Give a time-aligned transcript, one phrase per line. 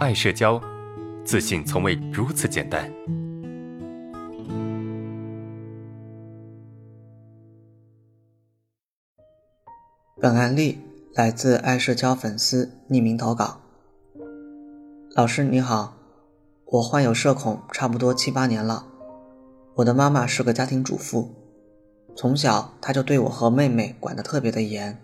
[0.00, 0.58] 爱社交，
[1.26, 2.90] 自信从未如此简单。
[10.18, 10.78] 本案例
[11.12, 13.60] 来自爱社交粉丝匿名投稿。
[15.14, 15.94] 老师你好，
[16.64, 18.86] 我患有社恐，差不多七八年了。
[19.74, 21.34] 我的妈妈是个家庭主妇，
[22.16, 24.98] 从小她就对我和妹妹管得特别的严。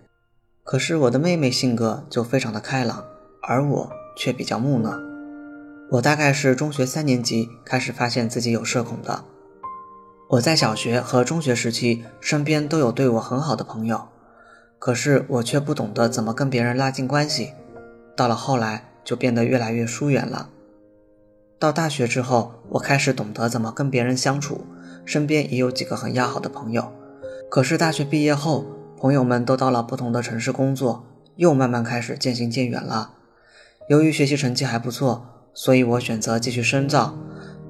[0.64, 3.04] 可是我的妹妹性格就非常的开朗，
[3.42, 4.98] 而我却比较木讷。
[5.92, 9.22] 我大概是中学三年级开始发现自己有社恐的。
[10.30, 14.08] 我在小学和中学时期，身边都有对我很好的朋友。
[14.78, 17.52] 可是我却不懂得怎么跟别人拉近关系，
[18.16, 20.50] 到了后来就变得越来越疏远了。
[21.58, 24.66] 到大学之后，我开始懂得怎么跟别人相处，
[25.04, 26.92] 身边也有几个很要好的朋友。
[27.48, 28.66] 可是大学毕业后，
[28.98, 31.04] 朋友们都到了不同的城市工作，
[31.36, 33.12] 又慢慢开始渐行渐远了。
[33.88, 37.16] 由于学习成绩还不错，所以我选择继续深造。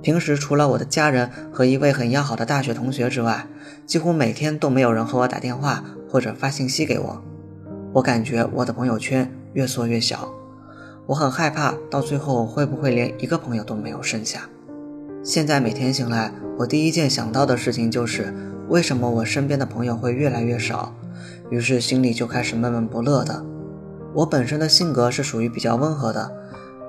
[0.02, 3.46] 平时除了我的家人和一位很要好的大学同学之外，
[3.86, 5.84] 几乎每天都没有人和我打电话。
[6.08, 7.22] 或者发信息给我，
[7.92, 10.32] 我感觉我的朋友圈越缩越小，
[11.04, 14.48] 我很害怕到最后会不会连一个朋友都没有剩下。
[15.22, 18.32] 现在每天醒来，我第一件想到的事情就是
[18.68, 20.94] 为什么我身边的朋友会越来越少，
[21.50, 23.44] 于是心里就开始闷闷不乐的。
[24.16, 26.34] 我本身的性格是属于比较温和的，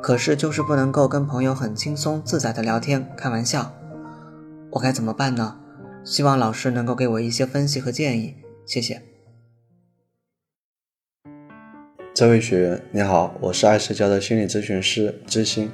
[0.01, 3.73] 可是就是不能够跟朋友很轻松自在的聊天开玩笑，
[4.71, 5.59] 我该怎么办呢？
[6.05, 9.01] 希望老师能够给我一些分析和建议，谢谢。
[12.13, 15.69] 这位学员你好，我是爱社交的心理咨询师知心。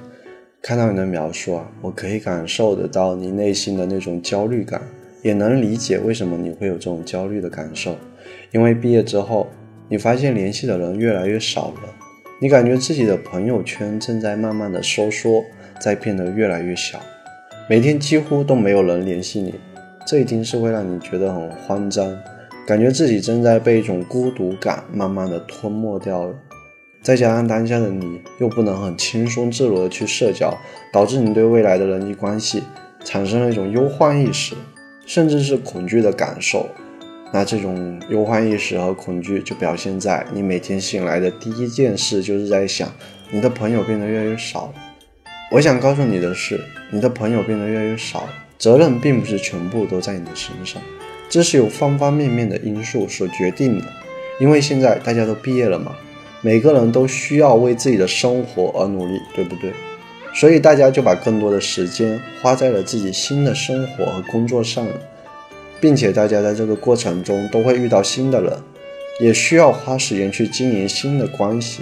[0.60, 4.82] 看到你的描述啊，我可以感受得到你内心的那种焦虑感，
[5.22, 7.96] 也能理解为什么你会有这种焦虑的感受。
[8.52, 9.48] 因为毕业之后，
[9.94, 11.94] 你发现联系的人越来越少了，
[12.40, 15.46] 你感觉自己的朋友圈正在慢慢的收缩，
[15.80, 17.00] 在变得越来越小，
[17.70, 19.54] 每天几乎都没有人联系你，
[20.08, 22.12] 这一定是会让你觉得很慌张。
[22.66, 26.34] 感觉自己正在被一种孤独感慢慢的吞没掉了，
[27.04, 30.52] 再加上当下的你又不能很轻松自如的去社交，
[30.92, 32.64] 导致你对未来的人际关系
[33.06, 34.56] 产生了一种忧患意识，
[35.06, 36.68] 甚至是恐惧的感受。
[37.36, 42.94] 那这种忧患意识和恐惧就表现在你每天醒来的第一件事就是在想，
[43.32, 44.72] 你的朋友变得越来越少。
[45.52, 46.62] 我想告诉你的是，
[46.92, 48.30] 你的朋友变得越来越少，
[48.60, 50.80] 责任并不是全部都在你的身上。
[51.28, 53.86] 这是由方方面面的因素所决定的，
[54.40, 55.96] 因为现在大家都毕业了嘛，
[56.42, 59.74] 每个人都需要为自己的生活而努力，对不对？
[60.36, 64.94] 所以大家就把更多的时间花在了自己新的生活和工作上了，
[65.84, 68.54] 并且大家在这个过程中都会遇到新的人，
[69.20, 71.82] 也需要花时间去经营新的关系，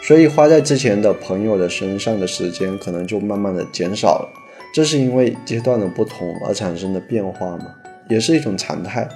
[0.00, 4.28] 所以花在之前的朋友的身上的时间可能就慢慢的减少了。
[4.72, 7.66] 这是因为阶段的不同而产生的变化吗？
[8.08, 9.08] 也是一种常态，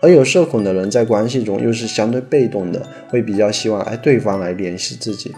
[0.00, 5.34] 而有社恐的人在关系中又是相对被动的，会比较希望哎对方来联系自己。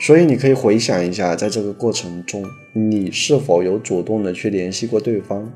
[0.00, 5.52] 所以你可以回想一下，在这个过程中，你是否有主动的去联系过对方？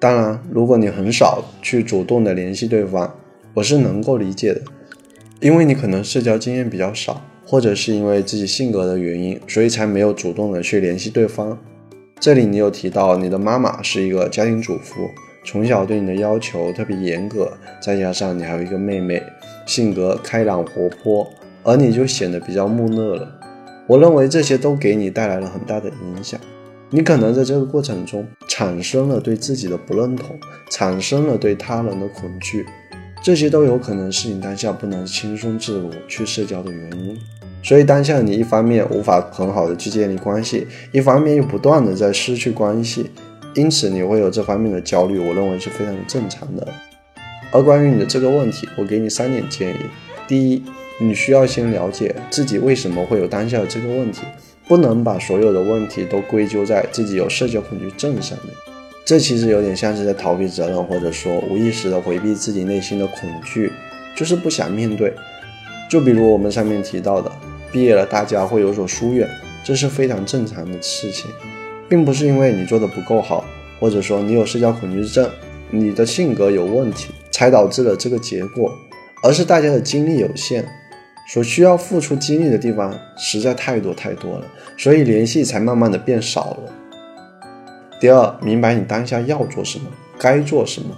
[0.00, 3.14] 当然，如果你很少去主动的联系对方，
[3.54, 4.60] 我是能够理解的，
[5.40, 11.58] 因为你可能社交经验比较少，或者是因为自己性格的原因，所以才没有主动的去联系对方。
[12.20, 15.08] 这里你有提到你的妈妈是一个家庭主妇。
[15.46, 19.22] 从小对你的要求特别严格，再加上你还有一个妹妹，
[19.66, 21.30] 性格开朗活泼，
[21.62, 23.28] 而你就显得比较木讷了。
[23.86, 26.40] 我认为这些都给你带来了很大的影响。
[26.94, 30.38] 你可能在这个过程中产生了对自己的不认同，
[30.70, 32.64] 产生了对他人的恐惧，
[33.20, 37.18] 这些都有可能是你当下不能轻松自如去社交的原因。
[37.64, 43.10] 所以当下你一方面无法很好的去建立关系，一方面又不断的在失去关系。
[43.56, 46.64] 因此你会有这方面的焦虑，我认为是非常正常的。
[47.50, 49.78] 而关于你的这个问题，我给你三点建议：
[50.28, 50.62] 第一，
[51.00, 54.20] 你需要先了解自己为什么会有当下的这个问题，
[54.66, 58.54] 不能把所有的问题都归咎在自己有社交恐惧症上面。
[59.04, 63.70] 这其实有点像是在逃避责任，或者说无意识的回避自己内心的恐惧，
[64.16, 65.12] 就是不想面对。
[65.90, 67.30] 就比如我们上面提到的，
[67.70, 69.28] 毕业了大家会有所疏远，
[69.62, 71.30] 这是非常正常的事情。
[71.86, 73.44] 并不是因为你做的不够好，
[73.78, 75.28] 或者说你有社交恐惧症，
[75.70, 78.72] 你的性格有问题，才导致了这个结果，
[79.22, 80.66] 而是大家的精力有限，
[81.26, 86.72] 所需要付出精力的地方实在太多太多了，所以联系才慢慢的变少了。
[88.00, 89.86] 第二，明白你当下要做什么，
[90.18, 90.88] 该做什么，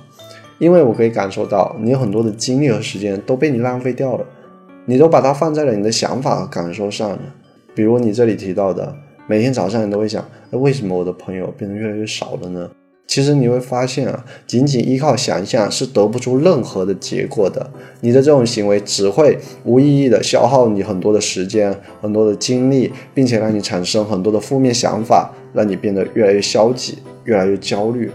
[0.59, 4.25] 因为我可以感受到你有很多的精力和时间都被你浪费掉了，
[4.85, 7.19] 你都把它放在了你的想法和感受上了，
[7.75, 8.97] 比如你这里提到的。
[9.29, 12.71] 每天早上你都会想，为什么我的朋友变得越来越少了呢？
[13.07, 17.71] 其实你会发现啊，仅仅依靠想象是得不出任何的结果的。
[18.01, 28.11] 你的这种行为只会无意义的消耗你很多的时间、很多的精力，并且让你产生很多的负面想法，让你变得越来越消极、越来越焦虑，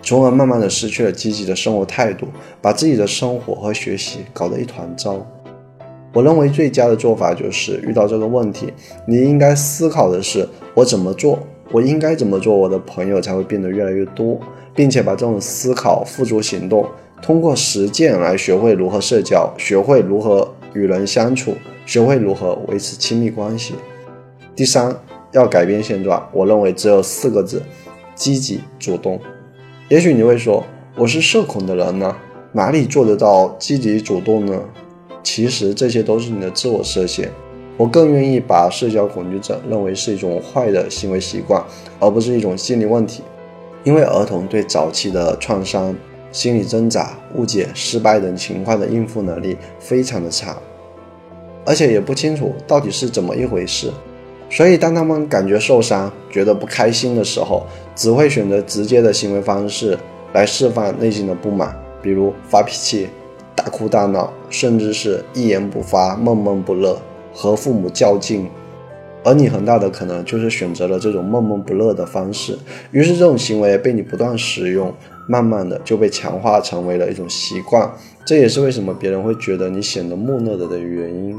[0.00, 2.28] 从而慢慢的失去了积极的生活态度，
[2.62, 5.26] 把自己的生活和学习搞得一团糟。
[6.14, 8.72] 我认为最佳的做法就是遇到这个问题，
[9.06, 11.38] 你应该思考的是我怎么做。
[11.72, 14.38] 我应该怎么做，我的朋友才会变得越来越多，
[14.74, 16.86] 并且把这种思考付诸行动，
[17.22, 21.54] 通过实践来学会如何社交，学会如何与人相处，
[21.86, 23.74] 学会如何维持亲密关系。
[24.54, 24.94] 第三，
[25.32, 27.62] 要改变现状，我认为只有四个字：
[28.14, 29.18] 积极主动。
[29.88, 30.64] 也许你会说，
[30.94, 32.14] 我是社恐的人呢，
[32.52, 34.60] 哪里做得到积极主动呢？
[35.22, 37.30] 其实这些都是你的自我设限。
[37.82, 41.60] 我更愿意把社交恐惧症认为是一种坏的行为习惯，
[41.98, 43.24] 而不是一种心理问题。
[43.82, 45.92] 因为儿童对早期的创伤、
[46.30, 50.56] 心理挣扎、误解、失败等情况的应付能力非常的差，
[51.64, 53.90] 而且也不清楚到底是怎么一回事。
[54.48, 59.98] 所以，当他们感觉受伤、觉得不开心的时候，只会选择直接的行为方式
[60.34, 63.08] 来释放内心的不满，比如发脾气、
[63.56, 66.96] 大哭大闹，甚至是一言不发、闷闷不乐。
[67.32, 68.48] 和父母较劲，
[69.24, 72.58] 而你很大的可能就是选择了这种闷闷不乐的方式，
[72.90, 74.92] 于是这种行为被你不断使用，
[75.26, 77.90] 慢慢的就被强化成为了一种习惯。
[78.24, 81.36] 这也是为什么别人会觉得你显得木讷的的原因。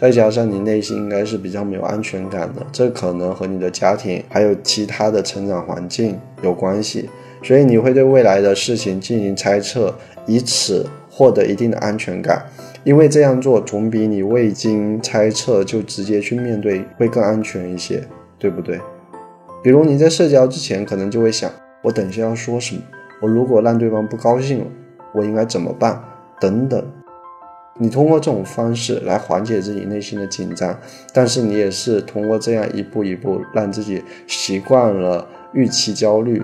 [0.00, 7.10] 再加上你内心应该是比较没有安全感的，这可能和你的家庭还有其他的成长环境有关系，
[7.42, 9.94] 所以你会对未来的事情进行猜测，
[10.26, 12.46] 以此获得一定的安全感。
[12.84, 18.02] 因为这样做总比你未经猜测就直接去面对会更安全一些，
[18.38, 18.80] 对不对？
[19.62, 21.50] 比如你在社交之前，可能就会想：
[21.82, 22.80] 我等下要说什么？
[23.20, 24.66] 我如果让对方不高兴了，
[25.12, 26.02] 我应该怎么办？
[26.40, 26.82] 等等。
[27.78, 30.78] 你通过这种方式来缓解自己内心的紧张，
[31.12, 36.42] 但是你也是通过这样一步一步让自己习惯了预期焦虑，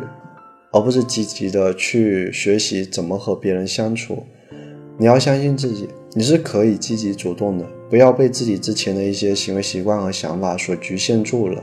[0.73, 4.25] 而不是积极的去学习怎么和别人相处。
[4.99, 5.89] 你要相信自己。
[6.19, 11.63] 你是可以积极主动的，不要被自己之前的一些行为习惯和想法所局限住了。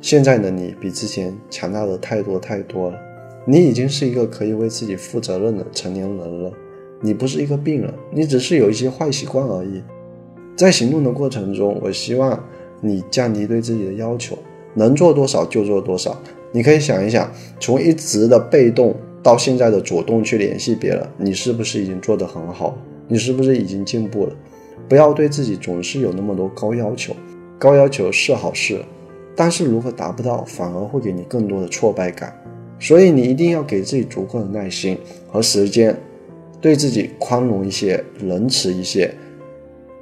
[0.00, 2.98] 现在的你比之前强大的太多太多了，
[3.46, 6.52] 你已经是一个可以为自己负责任的成年人了。
[7.00, 9.80] 你不是一个病人，你只是有一些坏习惯而已。
[10.56, 12.44] 在行动的过程中，我希望
[12.80, 14.36] 你降低对自己的要求，
[14.74, 16.20] 能做多少就做多少。
[16.50, 18.92] 你可以想一想，从一直的被动
[19.22, 22.76] 到现在的主动去联系别人，你是不是已经做得很好？
[23.08, 24.32] 你是不是已经进步了？
[24.88, 27.14] 不要对自己总是有那么多高要求，
[27.58, 28.80] 高要求是好事，
[29.34, 32.32] 但是如果达不到，反而会给你更多的挫败感。
[32.78, 34.96] 所以你一定要给自己足够的耐心
[35.30, 35.98] 和时间，
[36.60, 39.12] 对自己宽容一些，仁慈一些，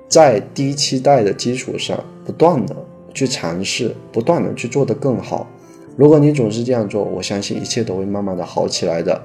[0.08, 2.76] 在低期待的基础上，不断的
[3.14, 5.48] 去尝试，不断的去做得更好。
[5.96, 9.20] 如果你总是这样做，我相信一切都会慢慢的好起来的。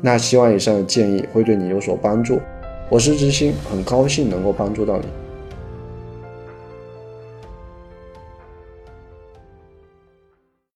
[0.00, 2.40] 那希望以上的建议会对你有所帮助。
[2.90, 5.04] 我是知心，很高兴能够帮助到你。